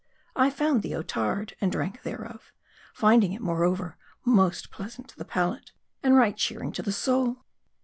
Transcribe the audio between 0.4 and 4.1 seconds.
found the Otard, and drank there of; finding it, moreover,